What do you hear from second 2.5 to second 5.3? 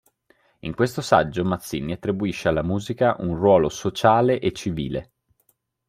musica un ruolo sociale e civile.